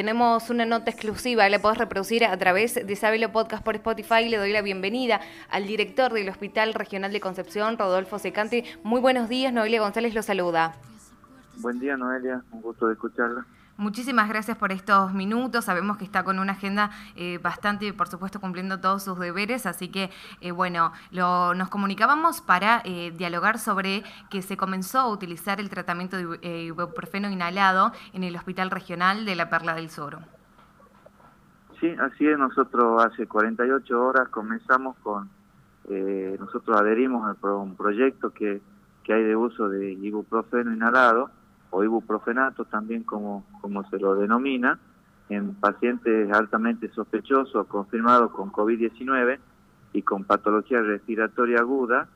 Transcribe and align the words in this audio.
tenemos 0.00 0.48
una 0.48 0.64
nota 0.64 0.90
exclusiva, 0.90 1.46
la 1.50 1.58
podés 1.58 1.76
reproducir 1.76 2.24
a 2.24 2.34
través 2.38 2.74
de 2.74 2.96
Sabelo 2.96 3.32
Podcast 3.32 3.62
por 3.62 3.74
Spotify. 3.74 4.30
Le 4.30 4.38
doy 4.38 4.50
la 4.50 4.62
bienvenida 4.62 5.20
al 5.50 5.66
director 5.66 6.10
del 6.14 6.26
Hospital 6.30 6.72
Regional 6.72 7.12
de 7.12 7.20
Concepción, 7.20 7.76
Rodolfo 7.76 8.18
Secante. 8.18 8.64
Muy 8.82 9.02
buenos 9.02 9.28
días, 9.28 9.52
Noelia 9.52 9.78
González 9.78 10.14
lo 10.14 10.22
saluda. 10.22 10.74
Buen 11.58 11.78
día, 11.80 11.98
Noelia, 11.98 12.42
un 12.50 12.62
gusto 12.62 12.86
de 12.86 12.94
escucharla. 12.94 13.44
Muchísimas 13.80 14.28
gracias 14.28 14.58
por 14.58 14.72
estos 14.72 15.14
minutos. 15.14 15.64
Sabemos 15.64 15.96
que 15.96 16.04
está 16.04 16.22
con 16.22 16.38
una 16.38 16.52
agenda 16.52 16.90
eh, 17.16 17.38
bastante, 17.42 17.94
por 17.94 18.08
supuesto, 18.08 18.38
cumpliendo 18.38 18.78
todos 18.78 19.02
sus 19.02 19.18
deberes. 19.18 19.64
Así 19.64 19.88
que, 19.88 20.10
eh, 20.42 20.50
bueno, 20.50 20.92
lo, 21.12 21.54
nos 21.54 21.70
comunicábamos 21.70 22.42
para 22.42 22.82
eh, 22.84 23.10
dialogar 23.16 23.58
sobre 23.58 24.02
que 24.28 24.42
se 24.42 24.58
comenzó 24.58 24.98
a 24.98 25.08
utilizar 25.08 25.60
el 25.60 25.70
tratamiento 25.70 26.18
de 26.18 26.64
ibuprofeno 26.64 27.30
inhalado 27.30 27.92
en 28.12 28.22
el 28.22 28.36
Hospital 28.36 28.70
Regional 28.70 29.24
de 29.24 29.34
la 29.34 29.48
Perla 29.48 29.74
del 29.74 29.88
Sur. 29.88 30.18
Sí, 31.80 31.88
así 31.98 32.26
es. 32.26 32.38
Nosotros 32.38 33.02
hace 33.02 33.26
48 33.26 33.98
horas 33.98 34.28
comenzamos 34.28 34.94
con, 34.98 35.30
nosotros 36.38 36.78
adherimos 36.78 37.34
a 37.42 37.54
un 37.54 37.76
proyecto 37.76 38.28
que, 38.28 38.60
que 39.04 39.14
hay 39.14 39.24
de 39.24 39.36
uso 39.36 39.70
de 39.70 39.92
ibuprofeno 39.92 40.70
inhalado 40.70 41.30
o 41.70 41.84
ibuprofenato 41.84 42.64
también 42.64 43.04
como, 43.04 43.44
como 43.60 43.88
se 43.88 43.98
lo 43.98 44.16
denomina, 44.16 44.78
en 45.28 45.54
pacientes 45.54 46.30
altamente 46.32 46.90
sospechosos 46.90 47.66
confirmados 47.68 48.32
con 48.32 48.50
COVID-19 48.50 49.38
y 49.92 50.02
con 50.02 50.24
patología 50.24 50.80
respiratoria 50.82 51.60
aguda 51.60 52.08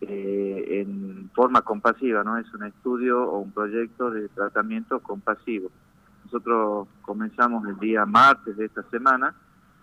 eh, 0.00 0.80
en 0.80 1.30
forma 1.34 1.62
compasiva, 1.62 2.24
¿no? 2.24 2.38
Es 2.38 2.52
un 2.54 2.64
estudio 2.64 3.22
o 3.22 3.38
un 3.38 3.52
proyecto 3.52 4.10
de 4.10 4.28
tratamiento 4.28 5.00
compasivo. 5.00 5.70
Nosotros 6.24 6.88
comenzamos 7.02 7.66
el 7.68 7.78
día 7.78 8.06
martes 8.06 8.56
de 8.56 8.66
esta 8.66 8.82
semana 8.84 9.34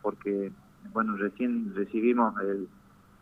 porque, 0.01 0.51
bueno, 0.93 1.17
recién 1.17 1.73
recibimos 1.75 2.33
el, 2.41 2.67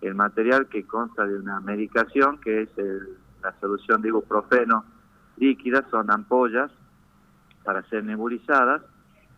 el 0.01 0.15
material 0.15 0.67
que 0.67 0.83
consta 0.85 1.25
de 1.25 1.37
una 1.37 1.59
medicación 1.59 2.39
que 2.39 2.63
es 2.63 2.69
la 3.43 3.53
solución 3.59 4.01
de 4.01 4.09
ibuprofeno 4.09 4.83
líquidas, 5.37 5.85
son 5.89 6.11
ampollas 6.11 6.71
para 7.63 7.83
ser 7.89 8.03
nebulizadas 8.03 8.81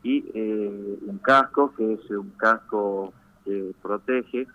y 0.04 0.26
eh, 0.34 1.00
un 1.06 1.18
casco 1.18 1.74
que 1.76 1.94
es 1.94 2.10
un 2.12 2.32
casco 2.32 3.14
que 3.44 3.74
protege 3.82 4.48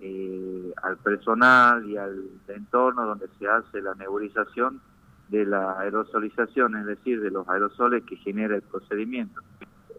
eh, 0.00 0.72
al 0.82 0.96
personal 0.98 1.84
y 1.88 1.96
al 1.96 2.24
entorno 2.48 3.04
donde 3.06 3.28
se 3.38 3.48
hace 3.48 3.82
la 3.82 3.94
nebulización 3.94 4.80
de 5.28 5.44
la 5.44 5.78
aerosolización, 5.78 6.76
es 6.76 6.86
decir, 6.86 7.20
de 7.20 7.30
los 7.30 7.48
aerosoles 7.48 8.04
que 8.04 8.16
genera 8.16 8.56
el 8.56 8.62
procedimiento. 8.62 9.40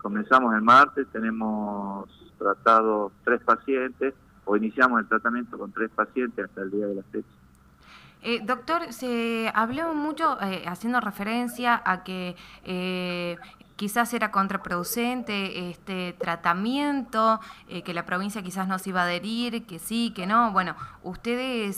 Comenzamos 0.02 0.54
el 0.56 0.62
martes, 0.62 1.08
tenemos 1.12 2.10
tratado 2.38 3.12
tres 3.24 3.42
pacientes 3.44 4.14
o 4.46 4.58
iniciamos 4.58 5.02
el 5.02 5.08
tratamiento 5.08 5.58
con 5.58 5.72
tres 5.72 5.92
pacientes 5.92 6.46
hasta 6.46 6.62
el 6.64 6.72
día 6.72 6.88
de 6.88 6.96
la 6.96 7.04
fecha. 7.04 7.41
Eh, 8.24 8.40
doctor, 8.44 8.94
se 8.94 9.52
habló 9.56 9.94
mucho 9.96 10.38
eh, 10.42 10.64
haciendo 10.68 11.02
referencia 11.02 11.82
a 11.84 12.04
que 12.04 12.36
eh, 12.64 13.38
quizás 13.76 14.14
era 14.14 14.30
contraproducente 14.30 15.70
este 15.70 16.14
tratamiento, 16.14 17.40
que 17.84 17.94
la 17.96 18.06
provincia 18.06 18.44
quizás 18.44 18.68
no 18.68 18.78
se 18.78 18.92
iba 18.92 19.02
a 19.02 19.06
adherir, 19.06 19.66
que 19.66 19.80
sí, 19.80 20.14
que 20.16 20.28
no. 20.28 20.52
Bueno, 20.52 20.76
ustedes 21.02 21.78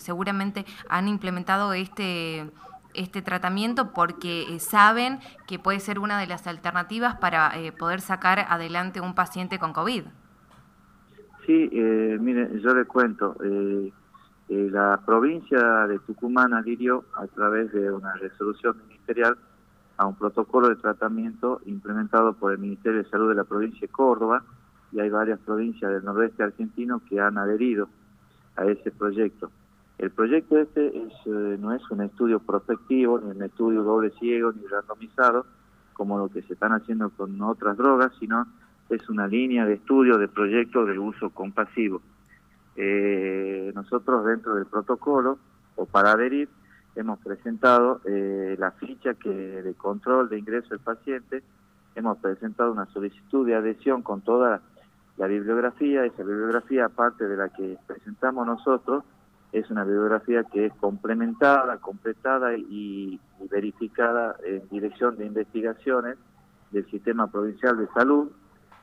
seguramente 0.00 0.64
han 0.88 1.08
implementado 1.08 1.72
este 1.72 2.48
este 2.92 3.22
tratamiento 3.22 3.92
porque 3.92 4.58
saben 4.60 5.18
que 5.48 5.58
puede 5.58 5.80
ser 5.80 5.98
una 5.98 6.18
de 6.20 6.26
las 6.28 6.46
alternativas 6.46 7.16
para 7.16 7.52
poder 7.76 8.00
sacar 8.00 8.46
adelante 8.48 9.00
un 9.00 9.14
paciente 9.16 9.58
con 9.58 9.72
COVID. 9.72 10.04
Sí, 11.44 11.70
mire, 12.20 12.60
yo 12.60 12.72
le 12.72 12.84
cuento. 12.84 13.36
La 14.50 15.00
provincia 15.06 15.86
de 15.86 16.00
Tucumán 16.00 16.54
adhirió 16.54 17.04
a 17.14 17.24
través 17.28 17.72
de 17.72 17.88
una 17.92 18.14
resolución 18.14 18.76
ministerial 18.88 19.38
a 19.96 20.06
un 20.06 20.16
protocolo 20.16 20.68
de 20.68 20.74
tratamiento 20.74 21.60
implementado 21.66 22.32
por 22.32 22.50
el 22.50 22.58
Ministerio 22.58 22.98
de 22.98 23.08
Salud 23.08 23.28
de 23.28 23.36
la 23.36 23.44
provincia 23.44 23.82
de 23.82 23.92
Córdoba 23.92 24.42
y 24.90 24.98
hay 24.98 25.08
varias 25.08 25.38
provincias 25.38 25.92
del 25.92 26.04
noroeste 26.04 26.42
argentino 26.42 27.00
que 27.08 27.20
han 27.20 27.38
adherido 27.38 27.88
a 28.56 28.64
ese 28.64 28.90
proyecto. 28.90 29.52
El 29.98 30.10
proyecto 30.10 30.58
este 30.58 30.98
es, 30.98 31.12
eh, 31.26 31.56
no 31.60 31.72
es 31.72 31.88
un 31.88 32.00
estudio 32.00 32.40
prospectivo, 32.40 33.20
ni 33.20 33.30
un 33.30 33.42
estudio 33.44 33.84
doble 33.84 34.10
ciego, 34.18 34.50
ni 34.50 34.66
randomizado, 34.66 35.46
como 35.92 36.18
lo 36.18 36.28
que 36.28 36.42
se 36.42 36.54
están 36.54 36.72
haciendo 36.72 37.10
con 37.10 37.40
otras 37.40 37.76
drogas, 37.76 38.10
sino 38.18 38.48
es 38.88 39.08
una 39.08 39.28
línea 39.28 39.64
de 39.64 39.74
estudio 39.74 40.18
de 40.18 40.26
proyectos 40.26 40.88
de 40.88 40.98
uso 40.98 41.30
compasivo. 41.30 42.02
Eh, 42.76 43.72
nosotros 43.74 44.24
dentro 44.24 44.54
del 44.54 44.66
protocolo 44.66 45.38
o 45.76 45.86
para 45.86 46.12
adherir 46.12 46.48
hemos 46.94 47.18
presentado 47.20 48.00
eh, 48.04 48.56
la 48.58 48.72
ficha 48.72 49.14
que 49.14 49.30
de 49.30 49.74
control 49.74 50.28
de 50.28 50.38
ingreso 50.38 50.70
del 50.70 50.80
paciente, 50.80 51.42
hemos 51.94 52.18
presentado 52.18 52.72
una 52.72 52.86
solicitud 52.86 53.46
de 53.46 53.54
adhesión 53.54 54.02
con 54.02 54.20
toda 54.22 54.60
la 55.16 55.26
bibliografía, 55.26 56.04
esa 56.04 56.22
bibliografía 56.22 56.86
aparte 56.86 57.26
de 57.26 57.36
la 57.36 57.48
que 57.48 57.76
presentamos 57.86 58.46
nosotros, 58.46 59.04
es 59.52 59.68
una 59.70 59.84
bibliografía 59.84 60.44
que 60.44 60.66
es 60.66 60.72
complementada, 60.74 61.78
completada 61.78 62.56
y 62.56 63.20
verificada 63.50 64.36
en 64.44 64.68
dirección 64.68 65.16
de 65.16 65.26
investigaciones 65.26 66.16
del 66.70 66.88
Sistema 66.90 67.26
Provincial 67.26 67.76
de 67.76 67.88
Salud, 67.88 68.30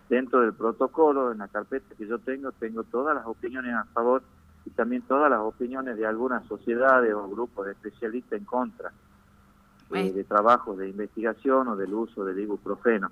dentro 0.10 0.42
del 0.42 0.54
protocolo, 0.54 1.32
en 1.32 1.40
la 1.40 1.48
carpeta 1.48 1.96
que 1.96 2.08
yo 2.08 2.20
tengo, 2.20 2.52
tengo 2.54 2.84
todas 2.84 3.16
las 3.16 3.26
opiniones 3.26 3.74
a 3.74 3.86
favor 3.86 4.22
y 4.66 4.70
también 4.72 5.02
todas 5.04 5.30
las 5.30 5.40
opiniones 5.40 5.98
de 5.98 6.06
algunas 6.06 6.46
sociedades 6.48 7.14
o 7.14 7.28
grupos 7.28 7.66
de 7.66 7.72
especialistas 7.74 8.40
en 8.40 8.46
contra 8.46 8.92
eh, 9.94 10.12
de 10.12 10.24
trabajo 10.24 10.76
de 10.76 10.90
investigación 10.90 11.68
o 11.70 11.76
del 11.76 11.94
uso 11.94 12.26
del 12.26 12.40
ibuprofeno. 12.40 13.12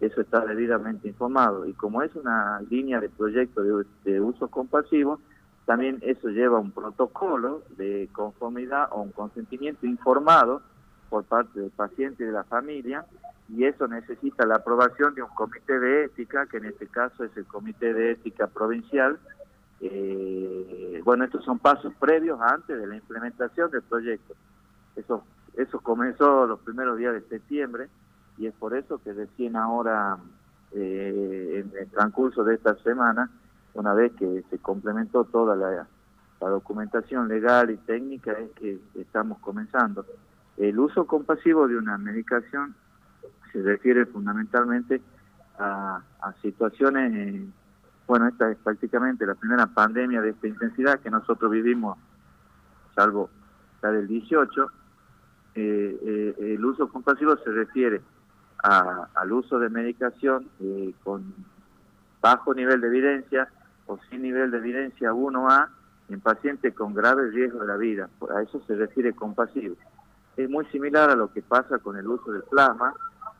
Eso 0.00 0.20
está 0.20 0.44
debidamente 0.44 1.08
informado. 1.08 1.66
Y 1.66 1.72
como 1.74 2.02
es 2.02 2.14
una 2.16 2.60
línea 2.68 3.00
de 3.00 3.08
proyecto 3.08 3.62
de, 3.62 3.84
de 4.04 4.20
uso 4.20 4.48
compasivo, 4.48 5.20
también 5.64 5.98
eso 6.02 6.28
lleva 6.28 6.58
un 6.58 6.72
protocolo 6.72 7.62
de 7.76 8.08
conformidad 8.12 8.88
o 8.90 9.02
un 9.02 9.12
consentimiento 9.12 9.86
informado 9.86 10.62
por 11.12 11.24
parte 11.24 11.60
del 11.60 11.70
paciente 11.70 12.22
y 12.22 12.26
de 12.26 12.32
la 12.32 12.44
familia 12.44 13.04
y 13.50 13.64
eso 13.64 13.86
necesita 13.86 14.46
la 14.46 14.56
aprobación 14.56 15.14
de 15.14 15.22
un 15.22 15.28
comité 15.28 15.78
de 15.78 16.04
ética, 16.04 16.46
que 16.46 16.56
en 16.56 16.64
este 16.64 16.86
caso 16.86 17.22
es 17.22 17.36
el 17.36 17.44
Comité 17.44 17.92
de 17.92 18.12
Ética 18.12 18.46
Provincial. 18.46 19.18
Eh, 19.82 21.02
bueno, 21.04 21.24
estos 21.24 21.44
son 21.44 21.58
pasos 21.58 21.92
previos 22.00 22.40
antes 22.40 22.80
de 22.80 22.86
la 22.86 22.96
implementación 22.96 23.70
del 23.70 23.82
proyecto. 23.82 24.34
Eso, 24.96 25.22
eso 25.54 25.80
comenzó 25.80 26.46
los 26.46 26.60
primeros 26.60 26.96
días 26.96 27.12
de 27.12 27.20
septiembre 27.28 27.90
y 28.38 28.46
es 28.46 28.54
por 28.54 28.74
eso 28.74 28.98
que 29.04 29.12
recién 29.12 29.54
ahora, 29.54 30.16
eh, 30.72 31.62
en 31.62 31.78
el 31.78 31.90
transcurso 31.90 32.42
de 32.42 32.54
esta 32.54 32.74
semana, 32.76 33.28
una 33.74 33.92
vez 33.92 34.12
que 34.14 34.44
se 34.48 34.58
complementó 34.60 35.24
toda 35.24 35.56
la, 35.56 35.86
la 36.40 36.48
documentación 36.48 37.28
legal 37.28 37.70
y 37.70 37.76
técnica, 37.76 38.32
es 38.32 38.50
que 38.52 38.78
estamos 38.94 39.38
comenzando. 39.40 40.06
El 40.56 40.78
uso 40.78 41.06
compasivo 41.06 41.66
de 41.66 41.76
una 41.76 41.98
medicación 41.98 42.74
se 43.52 43.62
refiere 43.62 44.06
fundamentalmente 44.06 45.00
a, 45.58 46.02
situaciones, 46.40 47.44
bueno, 48.06 48.26
esta 48.26 48.50
es 48.50 48.56
prácticamente 48.58 49.26
la 49.26 49.34
primera 49.34 49.66
pandemia 49.66 50.20
de 50.20 50.30
esta 50.30 50.48
intensidad 50.48 51.00
que 51.00 51.10
nosotros 51.10 51.50
vivimos, 51.50 51.98
salvo 52.94 53.30
la 53.82 53.92
del 53.92 54.08
18. 54.08 54.66
Eh, 55.54 55.98
eh, 56.02 56.54
el 56.54 56.64
uso 56.64 56.88
compasivo 56.88 57.36
se 57.36 57.50
refiere 57.50 58.00
al 58.62 59.32
uso 59.32 59.58
de 59.58 59.68
medicación 59.68 60.48
eh, 60.60 60.94
con 61.02 61.34
bajo 62.20 62.54
nivel 62.54 62.80
de 62.80 62.86
evidencia 62.86 63.48
o 63.86 63.98
sin 64.08 64.22
nivel 64.22 64.52
de 64.52 64.58
evidencia 64.58 65.12
1A 65.12 65.68
en 66.08 66.20
pacientes 66.20 66.72
con 66.74 66.94
grave 66.94 67.30
riesgo 67.30 67.60
de 67.60 67.66
la 67.66 67.76
vida. 67.76 68.08
A 68.34 68.42
eso 68.42 68.62
se 68.66 68.76
refiere 68.76 69.12
compasivo. 69.12 69.74
Es 70.36 70.48
muy 70.48 70.64
similar 70.66 71.10
a 71.10 71.16
lo 71.16 71.32
que 71.32 71.42
pasa 71.42 71.78
con 71.78 71.96
el 71.96 72.06
uso 72.06 72.32
del 72.32 72.42
plasma, 72.44 72.94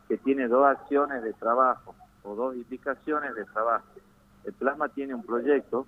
que 0.07 0.17
tiene 0.17 0.47
dos 0.47 0.65
acciones 0.65 1.23
de 1.23 1.33
trabajo 1.33 1.95
o 2.23 2.35
dos 2.35 2.55
indicaciones 2.55 3.35
de 3.35 3.45
trabajo. 3.45 3.85
El 4.43 4.53
plasma 4.53 4.89
tiene 4.89 5.15
un 5.15 5.23
proyecto 5.23 5.87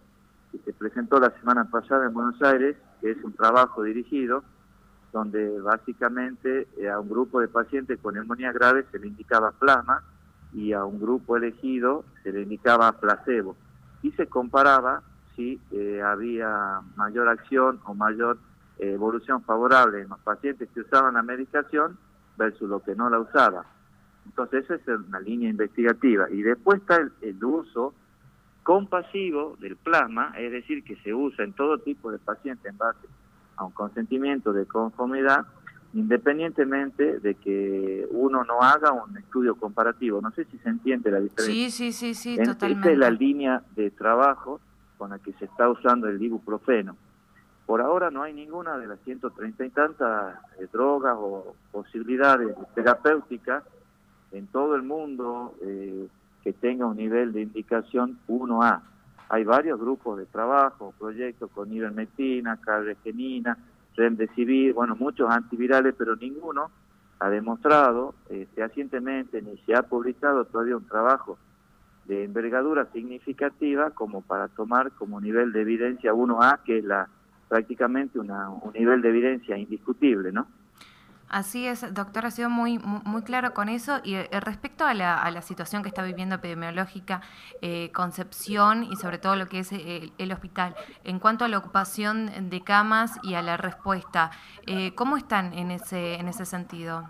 que 0.52 0.58
se 0.60 0.74
presentó 0.74 1.20
la 1.20 1.32
semana 1.32 1.66
pasada 1.66 2.06
en 2.06 2.14
Buenos 2.14 2.42
Aires, 2.42 2.78
que 3.02 3.12
es 3.12 3.24
un 3.24 3.34
trabajo 3.34 3.84
dirigido, 3.84 4.44
donde 5.12 5.60
básicamente 5.62 6.68
eh, 6.78 6.90
a 6.90 7.00
un 7.00 7.10
grupo 7.10 7.40
de 7.40 7.48
pacientes 7.48 8.00
con 8.02 8.16
neumonía 8.16 8.52
grave 8.52 8.86
se 8.92 9.00
le 9.00 9.08
indicaba 9.08 9.52
plasma 9.52 10.04
y 10.54 10.74
a 10.74 10.86
un 10.86 11.00
grupo 11.00 11.38
elegido 11.38 12.04
se 12.24 12.32
le 12.32 12.42
indicaba 12.42 12.92
placebo. 12.94 13.56
Y 14.02 14.12
se 14.12 14.28
comparaba 14.28 15.04
si 15.36 15.60
eh, 15.72 16.02
había 16.02 16.82
mayor 16.96 17.28
acción 17.28 17.80
o 17.86 17.94
mayor 17.94 18.38
evolución 18.78 19.44
favorable 19.44 20.02
en 20.02 20.10
los 20.10 20.20
pacientes 20.20 20.70
que 20.74 20.82
usaban 20.82 21.14
la 21.14 21.24
medicación 21.24 21.98
versus 22.38 22.70
los 22.70 22.84
que 22.84 22.96
no 22.96 23.10
la 23.10 23.20
usaban. 23.20 23.64
Entonces 24.26 24.66
esa 24.70 24.76
es 24.76 25.00
una 25.08 25.20
línea 25.20 25.50
investigativa. 25.50 26.30
Y 26.30 26.42
después 26.42 26.82
está 26.82 26.98
el, 27.22 27.44
uso 27.44 27.94
compasivo 28.64 29.56
del 29.60 29.76
plasma, 29.76 30.34
es 30.38 30.52
decir, 30.52 30.84
que 30.84 30.96
se 30.98 31.14
usa 31.14 31.46
en 31.46 31.54
todo 31.54 31.78
tipo 31.78 32.12
de 32.12 32.18
pacientes 32.18 32.66
en 32.66 32.78
base 32.78 33.08
a 33.58 33.64
un 33.64 33.72
consentimiento 33.72 34.52
de 34.52 34.66
conformidad, 34.66 35.46
independientemente 35.94 37.20
de 37.20 37.36
que 37.36 38.08
uno 38.10 38.44
no 38.44 38.62
haga 38.62 38.92
un 38.92 39.16
estudio 39.18 39.56
comparativo. 39.56 40.20
No 40.20 40.32
sé 40.32 40.46
si 40.46 40.58
se 40.58 40.70
entiende 40.70 41.12
la 41.12 41.20
diferencia. 41.20 41.54
Sí, 41.54 41.72
sí, 41.72 41.92
sí, 41.92 42.14
sí, 42.16 42.38
totalmente. 42.38 42.90
Esta 42.90 42.92
es 42.92 42.98
la 42.98 43.12
línea 43.12 43.62
de 43.76 43.92
trabajo 43.92 44.60
con 44.98 45.12
la 45.12 45.20
que 45.20 45.32
se 45.34 45.46
está 45.46 45.70
usando 45.70 46.08
el 46.08 46.22
ibuprofeno. 46.22 46.98
Por 47.66 47.82
ahora 47.82 48.12
no 48.12 48.22
hay 48.22 48.34
ninguna 48.34 48.78
de 48.78 48.88
las 48.88 49.00
130 49.02 49.66
y 49.66 49.70
tantas 49.72 50.36
eh, 50.60 50.68
drogas 50.72 51.16
o 51.18 51.56
posibilidades 51.72 52.56
terapéuticas 52.76 53.64
en 54.32 54.48
todo 54.48 54.76
el 54.76 54.84
mundo 54.84 55.56
eh, 55.62 56.08
que 56.44 56.54
tenga 56.54 56.86
un 56.86 56.98
nivel 56.98 57.34
de 57.34 57.42
indicación 57.42 58.20
1A. 58.28 58.82
Hay 59.30 59.44
varios 59.44 59.80
grupos 59.80 60.20
de 60.20 60.28
trabajo, 60.28 60.94
proyectos 61.00 61.50
con 61.52 61.74
ivermectina, 61.74 62.58
carregenina, 62.58 63.58
remdesivir, 63.96 64.74
bueno, 64.74 64.96
muchos 64.96 65.30
antivirales, 65.32 65.96
pero 65.98 66.16
ninguno 66.16 66.70
ha 67.20 67.30
demostrado 67.30 68.14
eh, 68.30 68.46
fehacientemente 68.54 69.42
ni 69.42 69.58
se 69.66 69.74
ha 69.74 69.84
publicado 69.84 70.46
todavía 70.46 70.78
un 70.78 70.86
trabajo 70.86 71.38
de 72.06 72.26
envergadura 72.26 72.86
significativa 72.94 73.90
como 73.92 74.22
para 74.22 74.48
tomar 74.50 74.92
como 74.92 75.20
nivel 75.20 75.52
de 75.52 75.62
evidencia 75.62 76.14
1A, 76.14 76.60
que 76.64 76.80
es 76.80 76.84
la 76.84 77.08
prácticamente 77.48 78.20
una, 78.20 78.50
un 78.50 78.74
nivel 78.74 79.02
de 79.02 79.10
evidencia 79.10 79.58
indiscutible, 79.58 80.32
¿no? 80.32 80.48
Así 81.28 81.66
es, 81.66 81.94
doctor, 81.94 82.28
ha 82.28 82.32
sido 82.32 82.50
muy, 82.50 82.78
muy, 82.80 83.24
claro 83.24 83.54
con 83.54 83.68
eso. 83.68 84.00
Y 84.04 84.14
eh, 84.14 84.30
respecto 84.42 84.86
a 84.86 84.94
la, 84.94 85.22
a 85.22 85.32
la, 85.32 85.42
situación 85.42 85.82
que 85.82 85.90
está 85.90 86.04
viviendo 86.04 86.36
epidemiológica 86.36 87.22
eh, 87.62 87.92
Concepción 87.94 88.84
y 88.84 88.96
sobre 88.96 89.18
todo 89.18 89.36
lo 89.36 89.48
que 89.48 89.60
es 89.60 89.72
eh, 89.72 90.12
el, 90.18 90.32
hospital, 90.32 90.76
en 91.04 91.20
cuanto 91.20 91.44
a 91.44 91.48
la 91.48 91.58
ocupación 91.58 92.30
de 92.50 92.62
camas 92.62 93.20
y 93.24 93.34
a 93.34 93.42
la 93.42 93.58
respuesta, 93.58 94.32
¿cómo 94.96 95.18
están 95.18 95.54
en 95.54 95.72
ese, 95.72 96.16
en 96.16 96.28
ese 96.28 96.46
sentido? 96.46 97.10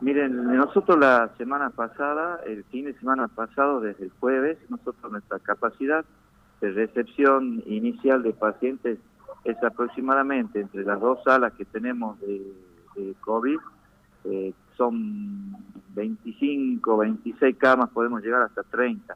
Miren, 0.00 0.44
nosotros 0.56 0.98
la 0.98 1.30
semana 1.38 1.70
pasada, 1.70 2.40
el 2.44 2.64
fin 2.64 2.86
de 2.86 2.94
semana 2.98 3.28
pasado, 3.28 3.80
desde 3.80 4.04
el 4.04 4.10
jueves, 4.18 4.58
nosotros 4.68 5.10
nuestra 5.10 5.38
capacidad 5.38 6.04
de 6.64 6.72
recepción 6.72 7.62
inicial 7.66 8.22
de 8.22 8.32
pacientes 8.32 8.98
es 9.44 9.62
aproximadamente 9.62 10.60
entre 10.60 10.82
las 10.82 10.98
dos 10.98 11.22
salas 11.22 11.52
que 11.52 11.66
tenemos 11.66 12.18
de, 12.20 12.42
COVID, 13.20 13.58
eh, 14.24 14.52
son 14.76 15.56
25, 15.94 16.96
26 16.96 17.56
camas, 17.58 17.90
podemos 17.90 18.22
llegar 18.22 18.42
hasta 18.42 18.62
30, 18.62 19.14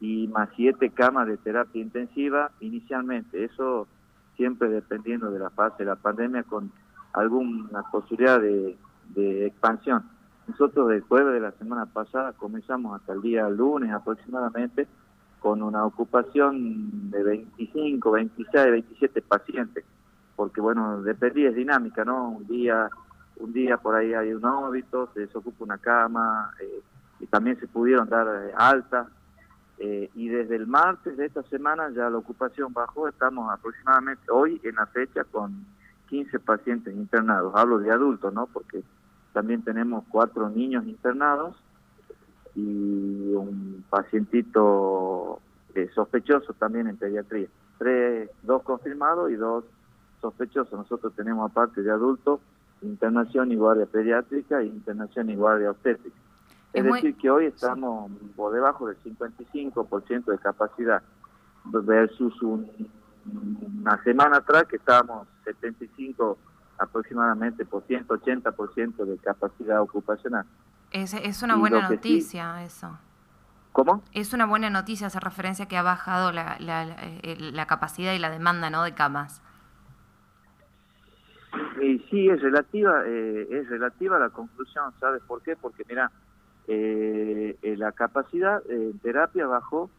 y 0.00 0.28
más 0.28 0.48
7 0.56 0.90
camas 0.90 1.26
de 1.26 1.36
terapia 1.36 1.82
intensiva 1.82 2.52
inicialmente. 2.60 3.44
Eso 3.44 3.86
siempre 4.36 4.68
dependiendo 4.68 5.30
de 5.30 5.40
la 5.40 5.50
fase 5.50 5.78
de 5.80 5.86
la 5.86 5.96
pandemia 5.96 6.44
con 6.44 6.70
alguna 7.12 7.82
posibilidad 7.90 8.40
de, 8.40 8.78
de 9.14 9.46
expansión. 9.46 10.04
Nosotros 10.46 10.90
el 10.92 11.02
jueves 11.02 11.34
de 11.34 11.40
la 11.40 11.52
semana 11.52 11.84
pasada 11.84 12.32
comenzamos 12.32 12.98
hasta 12.98 13.12
el 13.12 13.20
día 13.20 13.48
lunes 13.50 13.92
aproximadamente 13.92 14.86
con 15.40 15.62
una 15.62 15.84
ocupación 15.84 17.10
de 17.10 17.22
25, 17.22 18.10
26, 18.10 18.70
27 18.70 19.22
pacientes, 19.22 19.84
porque 20.36 20.60
bueno, 20.60 21.02
dependía, 21.02 21.50
es 21.50 21.54
dinámica, 21.54 22.04
¿no? 22.04 22.30
Un 22.30 22.46
día, 22.46 22.88
un 23.36 23.52
día 23.52 23.76
por 23.76 23.94
ahí 23.94 24.14
hay 24.14 24.32
un 24.32 24.44
óbito, 24.44 25.10
se 25.14 25.20
desocupa 25.20 25.64
una 25.64 25.78
cama, 25.78 26.52
eh, 26.60 26.82
y 27.20 27.26
también 27.26 27.58
se 27.58 27.66
pudieron 27.66 28.08
dar 28.08 28.26
eh, 28.26 28.52
altas, 28.56 29.06
eh, 29.78 30.10
y 30.14 30.28
desde 30.28 30.56
el 30.56 30.66
martes 30.66 31.16
de 31.16 31.26
esta 31.26 31.42
semana 31.44 31.88
ya 31.90 32.10
la 32.10 32.18
ocupación 32.18 32.72
bajó, 32.72 33.08
estamos 33.08 33.50
aproximadamente 33.52 34.30
hoy 34.30 34.60
en 34.64 34.74
la 34.74 34.86
fecha 34.86 35.24
con 35.24 35.64
15 36.08 36.40
pacientes 36.40 36.94
internados, 36.94 37.54
hablo 37.54 37.78
de 37.78 37.90
adultos, 37.90 38.32
¿no? 38.32 38.46
Porque 38.46 38.82
también 39.32 39.62
tenemos 39.62 40.04
cuatro 40.08 40.48
niños 40.48 40.84
internados 40.86 41.54
y 42.54 43.34
un 43.34 43.84
pacientito 43.88 45.40
eh, 45.74 45.88
sospechoso 45.94 46.52
también 46.54 46.88
en 46.88 46.96
pediatría. 46.96 47.48
Tres, 47.78 48.30
dos 48.42 48.62
confirmados 48.62 49.30
y 49.30 49.34
dos 49.34 49.64
sospechosos. 50.20 50.72
Nosotros 50.72 51.12
tenemos 51.14 51.50
aparte 51.50 51.82
de 51.82 51.90
adultos 51.90 52.40
internación 52.82 53.50
y 53.52 53.56
guardia 53.56 53.86
pediátrica 53.86 54.60
e 54.60 54.66
internación 54.66 55.30
y 55.30 55.36
guardia 55.36 55.70
obstétrica. 55.70 56.16
Es, 56.72 56.84
decir, 56.84 57.16
que 57.16 57.30
hoy 57.30 57.46
estamos 57.46 58.10
por 58.36 58.52
debajo 58.52 58.86
del 58.86 58.96
55% 59.02 60.24
de 60.26 60.38
capacidad 60.38 61.02
versus 61.64 62.40
una 62.42 64.02
semana 64.04 64.36
atrás 64.36 64.64
que 64.68 64.76
estábamos 64.76 65.26
75 65.44 66.38
aproximadamente 66.78 67.64
por 67.64 67.84
180% 67.84 69.04
de 69.04 69.18
capacidad 69.18 69.80
ocupacional. 69.80 70.44
Es, 70.90 71.14
es 71.14 71.42
una 71.42 71.56
buena 71.56 71.88
noticia 71.88 72.64
eso. 72.64 72.98
¿Cómo? 73.72 74.02
Es 74.12 74.32
una 74.32 74.46
buena 74.46 74.70
noticia 74.70 75.06
hacer 75.06 75.22
referencia 75.22 75.66
que 75.66 75.76
ha 75.76 75.82
bajado 75.82 76.32
la, 76.32 76.56
la, 76.58 76.96
la, 77.22 77.66
capacidad 77.66 78.12
y 78.12 78.18
la 78.18 78.30
demanda 78.30 78.70
¿no? 78.70 78.82
de 78.82 78.94
camas. 78.94 79.42
Y 81.80 81.98
sí, 82.10 82.28
es 82.28 82.40
relativa, 82.42 83.04
eh, 83.06 83.46
es 83.50 83.68
relativa 83.68 84.16
a 84.16 84.20
la 84.20 84.30
conclusión, 84.30 84.92
¿sabes 84.98 85.22
por 85.22 85.42
qué? 85.42 85.54
Porque 85.54 85.84
mira, 85.88 86.10
eh, 86.66 87.56
eh, 87.62 87.76
la 87.76 87.92
capacidad 87.92 88.62
en 88.68 88.98
terapia 88.98 89.46
bajó, 89.46 89.90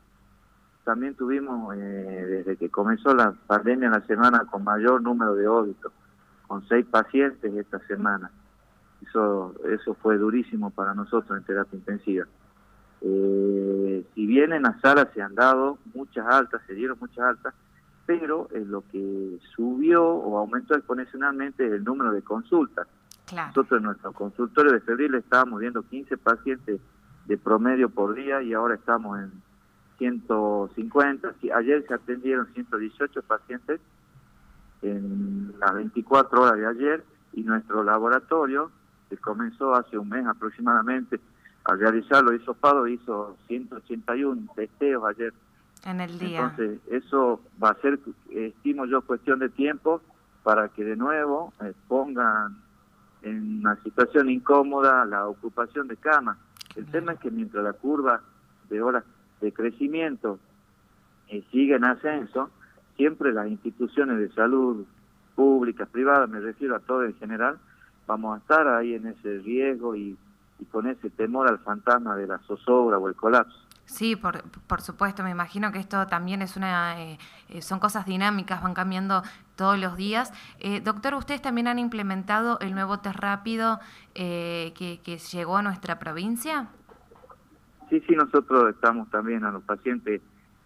también 0.84 1.16
tuvimos 1.16 1.76
desde 1.78 2.58
que 2.58 2.70
comenzó 2.70 3.14
la 3.14 3.34
pandemia 3.48 3.90
la 3.90 4.02
semana 4.02 4.46
con 4.46 4.64
mayor 4.64 5.02
número 5.02 5.36
de 5.36 5.48
óbitos, 5.48 5.94
con 6.48 6.68
seis 6.68 6.86
pacientes 6.86 7.54
esta 7.54 7.80
semana. 7.88 8.32
Eso, 9.02 9.56
eso 9.70 9.94
fue 9.96 10.18
durísimo 10.18 10.72
para 10.72 10.94
nosotros 10.94 11.38
en 11.38 11.46
terapia 11.46 11.78
intensiva. 11.78 12.26
Eh, 13.02 14.06
si 14.14 14.26
bien 14.26 14.52
en 14.52 14.64
las 14.64 14.80
salas 14.82 15.08
se 15.14 15.22
han 15.22 15.36
dado 15.36 15.78
muchas 15.94 16.26
altas, 16.28 16.62
se 16.68 16.74
dieron 16.74 16.98
muchas 17.00 17.20
altas, 17.20 17.54
pero 18.06 18.50
en 18.52 18.72
lo 18.72 18.84
que 18.92 19.40
subió 19.56 20.04
o 20.06 20.38
aumentó 20.38 20.76
exponencialmente 20.76 21.66
el 21.66 21.84
número 21.84 22.12
de 22.12 22.22
consultas. 22.22 22.88
Nosotros 23.32 23.78
en 23.78 23.84
nuestro 23.84 24.12
consultorio 24.12 24.72
de 24.72 24.80
febril 24.80 25.14
estábamos 25.16 25.60
viendo 25.60 25.84
15 25.84 26.18
pacientes 26.18 26.82
de 27.28 27.38
promedio 27.38 27.90
por 27.90 28.16
día 28.16 28.42
y 28.42 28.54
ahora 28.54 28.74
estamos 28.74 29.20
en 29.20 29.32
150. 30.00 31.36
Ayer 31.56 31.86
se 31.88 31.94
atendieron 31.94 32.48
118 32.54 33.22
pacientes 33.22 33.80
en 34.82 35.54
las 35.60 35.74
24 35.76 36.42
horas 36.42 36.58
de 36.58 36.66
ayer 36.66 37.04
y 37.34 37.44
nuestro 37.44 37.84
laboratorio 37.84 38.72
que 39.10 39.18
comenzó 39.18 39.76
hace 39.76 39.98
un 39.98 40.10
mes 40.10 40.26
aproximadamente 40.26 41.20
a 41.66 41.76
realizar 41.76 42.24
los 42.24 42.42
hisopados, 42.42 42.90
hizo 42.90 43.38
181 43.48 44.48
testeos 44.56 45.04
ayer. 45.06 45.34
En 45.86 46.02
el 46.02 46.20
día. 46.20 46.42
Entonces, 46.42 46.80
eso 46.90 47.42
va 47.62 47.70
a 47.70 47.76
ser, 47.76 48.00
estimo 48.32 48.86
yo, 48.86 49.02
cuestión 49.02 49.40
de 49.40 49.50
tiempo 49.50 50.02
para 50.44 50.70
que 50.70 50.84
de 50.84 50.96
nuevo 50.96 51.54
eh, 51.62 51.74
pongan 51.88 52.58
en 53.22 53.60
una 53.60 53.76
situación 53.84 54.30
incómoda 54.30 55.06
la 55.06 55.28
ocupación 55.28 55.88
de 55.88 55.98
camas. 55.98 56.38
El 56.76 56.86
tema 56.86 57.14
es 57.14 57.20
que 57.20 57.32
mientras 57.32 57.64
la 57.64 57.74
curva 57.74 58.22
de 58.70 58.82
horas 58.82 59.04
de 59.42 59.52
crecimiento 59.52 60.40
eh, 61.28 61.44
sigue 61.52 61.76
en 61.76 61.86
ascenso, 61.86 62.50
siempre 62.96 63.34
las 63.34 63.48
instituciones 63.48 64.20
de 64.20 64.30
salud 64.34 64.86
públicas, 65.36 65.88
privadas, 65.90 66.30
me 66.30 66.40
refiero 66.40 66.76
a 66.76 66.80
todo 66.80 67.06
en 67.06 67.16
general, 67.16 67.58
vamos 68.10 68.36
a 68.36 68.40
estar 68.40 68.68
ahí 68.68 68.96
en 68.96 69.06
ese 69.06 69.38
riesgo 69.38 69.96
y, 69.96 70.18
con 70.72 70.88
ese 70.88 71.10
temor 71.12 71.48
al 71.48 71.60
fantasma 71.60 72.18
de 72.18 72.28
la 72.28 72.38
zozobra 72.40 72.98
o 72.98 73.08
el 73.08 73.16
colapso. 73.16 73.58
Sí, 73.86 74.18
por, 74.18 74.44
por 74.68 74.82
supuesto, 74.82 75.24
me 75.24 75.30
imagino 75.30 75.72
que 75.72 75.80
esto 75.80 76.06
también 76.08 76.42
es 76.42 76.58
una, 76.58 77.02
eh, 77.02 77.18
eh, 77.48 77.62
son 77.62 77.80
cosas 77.80 78.06
dinámicas, 78.06 78.62
van 78.62 78.74
cambiando 78.74 79.24
todos 79.56 79.80
los 79.80 79.96
días. 79.96 80.34
Eh, 80.60 80.82
doctor, 80.82 81.14
ustedes 81.14 81.42
también 81.42 81.68
han 81.68 81.80
implementado 81.80 82.60
el 82.60 82.74
nuevo 82.74 83.00
test 83.00 83.16
rápido 83.16 83.80
que, 84.14 84.74
que 84.76 85.18
llegó 85.32 85.58
a 85.58 85.62
nuestra 85.62 85.98
provincia. 85.98 86.68
Sí, 87.90 88.04
sí, 88.06 88.16
nosotros 88.16 88.70
estamos 88.72 89.10
también 89.12 89.46
a 89.46 89.52
los 89.52 89.64
pacientes 89.64 90.22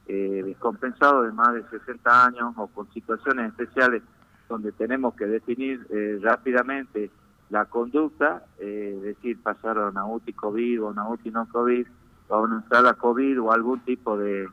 descompensados 0.08 1.26
de 1.28 1.32
más 1.34 1.54
de 1.54 1.64
60 1.70 2.26
años 2.26 2.54
o 2.58 2.68
con 2.68 2.92
situaciones 2.94 3.52
especiales 3.52 4.02
donde 4.50 4.72
tenemos 4.72 5.14
que 5.14 5.26
definir 5.26 5.88
rápidamente 6.22 7.10
la 7.50 7.66
conducta, 7.66 8.44
eh, 8.60 9.00
decir, 9.02 9.42
pasaron 9.42 9.98
a 9.98 10.06
UTI 10.06 10.34
COVID 10.34 10.84
o 10.84 10.90
a 10.90 11.10
UTI 11.10 11.32
no 11.32 11.48
COVID, 11.48 11.88
o 12.30 12.36
a 12.36 12.42
una 12.42 12.64
sala 12.70 12.94
COVID 12.94 13.42
o 13.42 13.52
algún 13.52 13.80
tipo 13.82 14.18
de, 14.18 14.48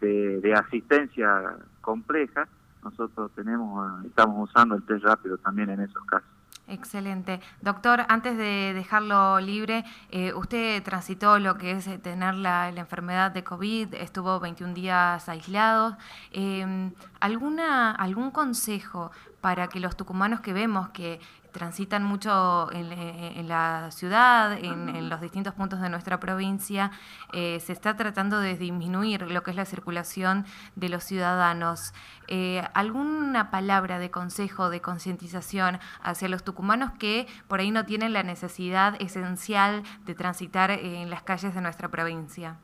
de, 0.00 0.54
asistencia 0.54 1.56
compleja, 1.80 2.48
nosotros 2.82 3.30
tenemos 3.34 4.04
estamos 4.04 4.48
usando 4.48 4.76
el 4.76 4.82
test 4.84 5.04
rápido 5.04 5.36
también 5.38 5.70
en 5.70 5.80
esos 5.80 6.04
casos. 6.04 6.28
Excelente. 6.68 7.40
Doctor, 7.62 8.04
antes 8.08 8.36
de 8.36 8.74
dejarlo 8.74 9.40
libre, 9.40 9.84
eh, 10.10 10.34
usted 10.34 10.82
transitó 10.82 11.38
lo 11.38 11.56
que 11.56 11.72
es 11.72 12.02
tener 12.02 12.34
la, 12.34 12.68
enfermedad 12.68 13.30
de 13.30 13.42
COVID, 13.42 13.94
estuvo 13.94 14.38
21 14.38 14.74
días 14.74 15.28
aislado. 15.30 15.96
Em, 16.30 16.92
¿alguna, 17.20 17.92
¿Algún 17.92 18.30
consejo 18.30 19.10
para 19.40 19.68
que 19.68 19.80
los 19.80 19.96
tucumanos 19.96 20.40
que 20.40 20.52
vemos 20.52 20.88
que 20.90 21.20
transitan 21.52 22.04
mucho 22.04 22.70
en, 22.72 23.48
la 23.48 23.90
ciudad, 23.90 24.56
en, 24.58 25.08
los 25.08 25.20
distintos 25.20 25.54
puntos 25.54 25.80
de 25.80 25.88
nuestra 25.88 26.20
provincia, 26.20 26.90
eh, 27.32 27.58
se 27.60 27.72
está 27.72 27.96
tratando 27.96 28.38
de 28.40 28.56
disminuir 28.56 29.30
lo 29.30 29.42
que 29.42 29.50
es 29.50 29.56
la 29.56 29.64
circulación 29.64 30.44
de 30.76 30.88
los 30.88 31.04
ciudadanos. 31.04 31.94
Eh, 32.28 32.62
¿Alguna 32.74 33.50
palabra 33.50 33.98
de 33.98 34.10
consejo, 34.10 34.70
de 34.70 34.80
concientización 34.80 35.78
hacia 36.02 36.28
los 36.28 36.44
tucumanos 36.44 36.92
que 36.92 37.26
por 37.48 37.60
ahí 37.60 37.70
no 37.70 37.84
tienen 37.84 38.12
la 38.12 38.22
necesidad 38.22 39.00
esencial 39.00 39.82
de 40.04 40.14
transitar 40.14 40.70
en 40.70 41.10
las 41.10 41.22
calles 41.22 41.54
de 41.54 41.60
nuestra 41.60 41.88
provincia? 41.88 42.56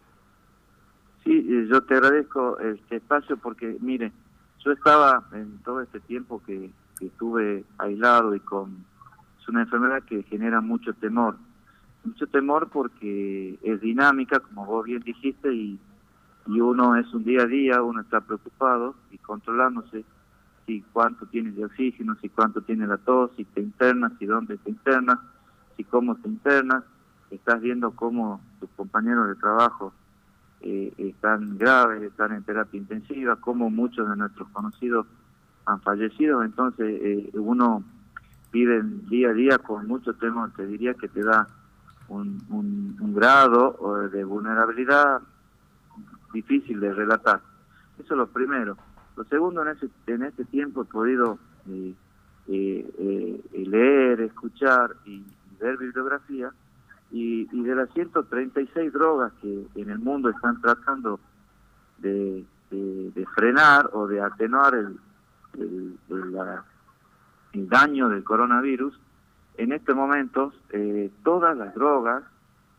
Sí, 1.24 1.32
eh, 1.32 1.66
yo 1.70 1.82
te 1.82 1.94
agradezco 1.94 2.58
este 2.58 2.96
espacio 2.96 3.38
porque, 3.38 3.76
mire, 3.80 4.12
yo 4.64 4.72
estaba 4.72 5.24
en 5.32 5.58
todo 5.58 5.80
este 5.82 6.00
tiempo 6.00 6.42
que 6.44 6.70
que 6.98 7.06
estuve 7.06 7.64
aislado 7.78 8.34
y 8.34 8.40
con... 8.40 8.84
Es 9.40 9.48
una 9.48 9.62
enfermedad 9.62 10.02
que 10.04 10.22
genera 10.22 10.60
mucho 10.60 10.94
temor. 10.94 11.36
Mucho 12.04 12.26
temor 12.26 12.70
porque 12.70 13.58
es 13.62 13.80
dinámica, 13.80 14.40
como 14.40 14.64
vos 14.64 14.84
bien 14.84 15.02
dijiste, 15.02 15.52
y, 15.52 15.78
y 16.46 16.60
uno 16.60 16.96
es 16.96 17.12
un 17.12 17.24
día 17.24 17.42
a 17.42 17.46
día, 17.46 17.82
uno 17.82 18.00
está 18.00 18.20
preocupado 18.20 18.94
y 19.10 19.18
controlándose 19.18 20.04
si 20.66 20.82
cuánto 20.92 21.26
tienes 21.26 21.56
de 21.56 21.66
oxígeno, 21.66 22.16
si 22.22 22.30
cuánto 22.30 22.62
tiene 22.62 22.86
la 22.86 22.96
tos, 22.96 23.32
si 23.36 23.44
te 23.44 23.60
internas, 23.60 24.12
si 24.18 24.24
dónde 24.24 24.56
te 24.56 24.70
internas, 24.70 25.18
si 25.76 25.84
cómo 25.84 26.14
te 26.16 26.28
internas. 26.28 26.84
Estás 27.30 27.60
viendo 27.60 27.90
cómo 27.90 28.40
tus 28.60 28.70
compañeros 28.70 29.28
de 29.28 29.34
trabajo 29.34 29.92
eh, 30.62 30.93
están 31.24 31.56
graves, 31.56 32.02
están 32.02 32.32
en 32.32 32.42
terapia 32.42 32.78
intensiva, 32.78 33.36
cómo 33.36 33.70
muchos 33.70 34.06
de 34.10 34.14
nuestros 34.14 34.46
conocidos 34.50 35.06
han 35.64 35.80
fallecido, 35.80 36.42
entonces 36.42 36.86
eh, 37.00 37.30
uno 37.32 37.82
vive 38.52 38.82
día 39.08 39.30
a 39.30 39.32
día 39.32 39.56
con 39.56 39.86
mucho 39.86 40.12
temor, 40.12 40.52
te 40.54 40.66
diría 40.66 40.92
que 40.92 41.08
te 41.08 41.22
da 41.22 41.48
un, 42.08 43.14
grado 43.14 44.08
de 44.12 44.22
vulnerabilidad 44.22 45.22
difícil 46.34 46.78
de 46.80 46.92
relatar. 46.92 47.40
Eso 47.98 48.12
es 48.12 48.18
lo 48.18 48.26
primero. 48.26 48.76
Lo 49.16 49.24
segundo, 49.24 49.62
en, 49.62 49.68
ese, 49.68 49.88
en 50.08 50.24
este 50.24 50.44
tiempo 50.44 50.82
he 50.82 50.84
podido 50.84 51.38
eh, 51.68 51.94
eh, 52.48 53.44
leer, 53.66 54.20
escuchar 54.20 54.96
y, 55.06 55.24
ver 55.58 55.78
bibliografía 55.78 56.50
y, 57.10 57.48
y, 57.52 57.62
de 57.62 57.74
las 57.74 57.90
136 57.92 58.92
drogas 58.92 59.32
que 59.40 59.66
en 59.76 59.90
el 59.90 59.98
mundo 59.98 60.30
están 60.30 60.60
tratando 60.60 61.20
de, 61.98 62.44
frenar 63.34 63.90
o 63.92 64.06
de 64.06 64.20
atenuar 64.20 64.74
el, 64.74 64.98
el, 65.58 67.68
daño 67.68 68.08
del 68.08 68.24
coronavirus, 68.24 68.98
en 69.56 69.72
este 69.72 69.94
momento 69.94 70.52
eh, 70.70 71.10
todas 71.22 71.56
las 71.56 71.74
drogas 71.74 72.24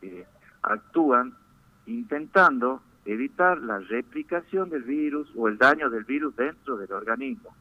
eh, 0.02 0.26
actúan 0.62 1.34
intentando 1.86 2.82
evitar 3.06 3.58
la 3.62 3.78
replicación 3.78 4.68
del 4.68 4.82
virus 4.82 5.28
o 5.36 5.48
el 5.48 5.56
daño 5.56 5.88
del 5.88 6.04
virus 6.04 6.36
dentro 6.36 6.76
del 6.76 6.92
organismo. 6.92 7.54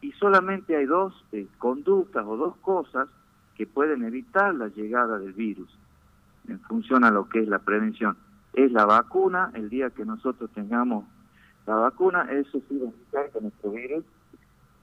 Y 0.00 0.12
solamente 0.12 0.76
hay 0.76 0.86
dos 0.86 1.12
eh, 1.32 1.46
conductas 1.58 2.24
o 2.26 2.36
dos 2.36 2.56
cosas 2.58 3.08
pueden 3.66 4.04
evitar 4.04 4.54
la 4.54 4.68
llegada 4.68 5.18
del 5.18 5.32
virus 5.32 5.68
en 6.48 6.60
función 6.60 7.04
a 7.04 7.10
lo 7.10 7.28
que 7.28 7.40
es 7.40 7.48
la 7.48 7.58
prevención. 7.58 8.16
Es 8.52 8.72
la 8.72 8.84
vacuna, 8.84 9.50
el 9.54 9.68
día 9.68 9.90
que 9.90 10.04
nosotros 10.04 10.50
tengamos 10.54 11.04
la 11.66 11.76
vacuna, 11.76 12.26
eso 12.30 12.60
sí 12.68 12.78
va 12.78 12.88
a 12.88 12.90
evitar 12.90 13.30
que 13.30 13.40
nuestro 13.40 13.70
virus 13.70 14.04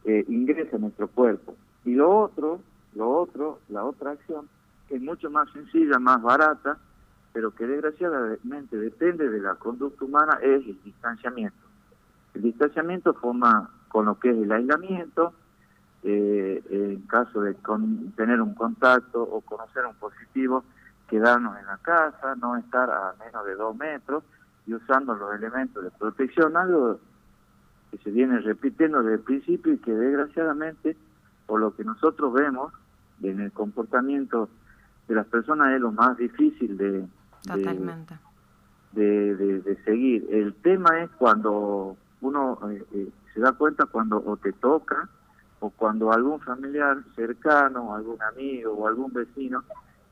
eh, 0.05 0.23
ingresa 0.27 0.77
a 0.77 0.79
nuestro 0.79 1.07
cuerpo. 1.07 1.55
Y 1.85 1.95
lo 1.95 2.09
otro, 2.09 2.61
lo 2.95 3.09
otro, 3.09 3.59
la 3.69 3.83
otra 3.83 4.11
acción, 4.11 4.47
es 4.89 5.01
mucho 5.01 5.29
más 5.29 5.51
sencilla, 5.51 5.99
más 5.99 6.21
barata, 6.21 6.77
pero 7.33 7.53
que 7.53 7.67
desgraciadamente 7.67 8.77
depende 8.77 9.29
de 9.29 9.39
la 9.39 9.55
conducta 9.55 10.05
humana, 10.05 10.39
es 10.41 10.65
el 10.65 10.81
distanciamiento. 10.83 11.57
El 12.33 12.43
distanciamiento 12.43 13.13
forma 13.13 13.69
con 13.89 14.05
lo 14.05 14.19
que 14.19 14.29
es 14.29 14.37
el 14.37 14.51
aislamiento, 14.51 15.33
eh, 16.03 16.63
en 16.69 17.01
caso 17.01 17.41
de 17.41 17.55
tener 18.15 18.41
un 18.41 18.53
contacto 18.53 19.21
o 19.21 19.41
conocer 19.41 19.85
un 19.85 19.95
positivo, 19.95 20.63
quedarnos 21.09 21.57
en 21.59 21.65
la 21.65 21.77
casa, 21.77 22.35
no 22.35 22.55
estar 22.55 22.89
a 22.89 23.15
menos 23.23 23.45
de 23.45 23.55
dos 23.55 23.75
metros 23.75 24.23
y 24.65 24.73
usando 24.73 25.15
los 25.15 25.33
elementos 25.35 25.83
de 25.83 25.91
protección, 25.91 26.55
algo 26.55 26.99
que 27.91 27.97
se 27.97 28.11
viene 28.11 28.39
repitiendo 28.39 29.01
desde 29.01 29.15
el 29.15 29.21
principio 29.21 29.73
y 29.73 29.77
que 29.79 29.91
desgraciadamente, 29.91 30.95
por 31.47 31.59
lo 31.59 31.75
que 31.75 31.83
nosotros 31.83 32.31
vemos 32.33 32.71
en 33.23 33.41
el 33.41 33.51
comportamiento 33.51 34.47
de 35.07 35.15
las 35.15 35.25
personas, 35.25 35.73
es 35.73 35.81
lo 35.81 35.91
más 35.91 36.15
difícil 36.17 36.77
de, 36.77 37.05
de, 38.91 39.35
de, 39.35 39.83
seguir. 39.83 40.27
El 40.29 40.53
tema 40.53 41.01
es 41.01 41.09
cuando 41.17 41.97
uno 42.21 42.59
eh, 42.69 42.85
eh, 42.93 43.09
se 43.33 43.39
da 43.39 43.53
cuenta 43.53 43.85
cuando 43.87 44.21
o 44.23 44.37
te 44.37 44.53
toca 44.53 45.09
o 45.59 45.69
cuando 45.69 46.11
algún 46.11 46.39
familiar 46.39 46.97
cercano, 47.15 47.93
algún 47.93 48.21
amigo 48.21 48.73
o 48.73 48.87
algún 48.87 49.11
vecino 49.11 49.63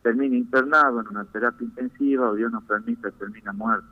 termina 0.01 0.36
internado 0.36 1.01
en 1.01 1.08
una 1.08 1.25
terapia 1.25 1.66
intensiva 1.66 2.30
o 2.30 2.36
Dios 2.36 2.51
nos 2.51 2.63
permita 2.63 3.12
termina 3.12 3.54
muerto. 3.54 3.88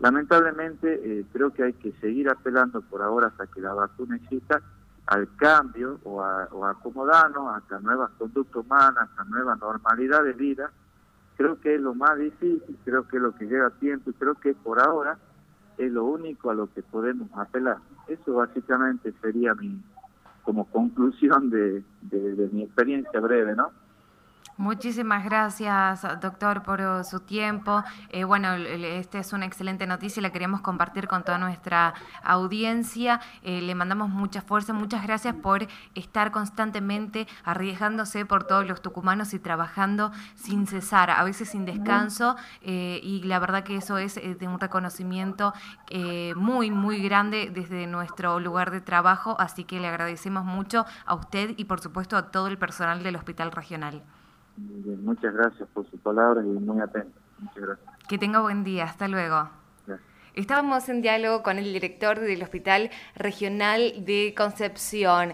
Lamentablemente 0.00 1.00
eh, 1.02 1.24
creo 1.32 1.52
que 1.52 1.64
hay 1.64 1.72
que 1.74 1.92
seguir 2.00 2.28
apelando 2.28 2.82
por 2.82 3.02
ahora 3.02 3.28
hasta 3.28 3.46
que 3.46 3.60
la 3.60 3.72
vacuna 3.72 4.16
exista 4.16 4.60
al 5.06 5.28
cambio 5.36 6.00
o 6.04 6.22
a, 6.22 6.48
o 6.50 6.66
acomodarnos 6.66 7.56
hasta 7.56 7.78
nuevas 7.80 8.10
conductas 8.18 8.56
humanas, 8.56 9.08
hasta 9.08 9.24
nueva 9.24 9.56
normalidad 9.56 10.24
de 10.24 10.32
vida. 10.32 10.70
Creo 11.36 11.60
que 11.60 11.74
es 11.74 11.80
lo 11.80 11.94
más 11.94 12.18
difícil, 12.18 12.78
creo 12.84 13.06
que 13.06 13.16
es 13.16 13.22
lo 13.22 13.34
que 13.34 13.46
lleva 13.46 13.70
tiempo 13.70 14.10
y 14.10 14.14
creo 14.14 14.34
que 14.34 14.54
por 14.54 14.80
ahora 14.80 15.18
es 15.78 15.92
lo 15.92 16.04
único 16.04 16.50
a 16.50 16.54
lo 16.54 16.72
que 16.72 16.82
podemos 16.82 17.28
apelar. 17.34 17.78
Eso 18.08 18.34
básicamente 18.34 19.12
sería 19.20 19.54
mi 19.54 19.80
como 20.46 20.64
conclusión 20.66 21.50
de, 21.50 21.82
de 22.02 22.48
mi 22.52 22.62
experiencia 22.62 23.18
breve, 23.18 23.56
¿no? 23.56 23.72
Muchísimas 24.58 25.22
gracias, 25.22 26.00
doctor, 26.22 26.62
por 26.62 27.04
su 27.04 27.20
tiempo. 27.20 27.84
Eh, 28.08 28.24
bueno, 28.24 28.54
esta 28.54 29.18
es 29.18 29.34
una 29.34 29.44
excelente 29.44 29.86
noticia 29.86 30.20
y 30.20 30.22
la 30.22 30.30
queremos 30.30 30.62
compartir 30.62 31.08
con 31.08 31.24
toda 31.24 31.36
nuestra 31.36 31.92
audiencia. 32.22 33.20
Eh, 33.42 33.60
le 33.60 33.74
mandamos 33.74 34.08
mucha 34.08 34.40
fuerza, 34.40 34.72
muchas 34.72 35.02
gracias 35.02 35.34
por 35.34 35.66
estar 35.94 36.30
constantemente 36.30 37.28
arriesgándose 37.44 38.24
por 38.24 38.44
todos 38.44 38.66
los 38.66 38.80
tucumanos 38.80 39.34
y 39.34 39.38
trabajando 39.38 40.10
sin 40.36 40.66
cesar, 40.66 41.10
a 41.10 41.22
veces 41.22 41.50
sin 41.50 41.66
descanso. 41.66 42.36
Eh, 42.62 42.98
y 43.02 43.24
la 43.24 43.38
verdad 43.38 43.62
que 43.62 43.76
eso 43.76 43.98
es 43.98 44.14
de 44.14 44.48
un 44.48 44.58
reconocimiento 44.58 45.52
muy, 46.34 46.70
muy 46.70 47.02
grande 47.02 47.50
desde 47.52 47.86
nuestro 47.86 48.40
lugar 48.40 48.70
de 48.70 48.80
trabajo. 48.80 49.36
Así 49.38 49.64
que 49.64 49.80
le 49.80 49.88
agradecemos 49.88 50.46
mucho 50.46 50.86
a 51.04 51.14
usted 51.14 51.52
y, 51.58 51.64
por 51.64 51.80
supuesto, 51.80 52.16
a 52.16 52.30
todo 52.30 52.46
el 52.46 52.56
personal 52.56 53.02
del 53.02 53.16
Hospital 53.16 53.52
Regional 53.52 54.02
muchas 54.56 55.34
gracias 55.34 55.68
por 55.72 55.88
su 55.90 55.98
palabra 55.98 56.42
y 56.42 56.46
muy 56.46 56.80
atento. 56.80 57.18
Muchas 57.38 57.62
gracias. 57.62 57.88
Que 58.08 58.18
tenga 58.18 58.40
buen 58.40 58.64
día. 58.64 58.84
Hasta 58.84 59.08
luego. 59.08 59.48
Estábamos 60.36 60.86
en 60.90 61.00
diálogo 61.00 61.42
con 61.42 61.56
el 61.56 61.72
director 61.72 62.20
del 62.20 62.42
Hospital 62.42 62.90
Regional 63.14 64.04
de 64.04 64.34
Concepción. 64.36 65.32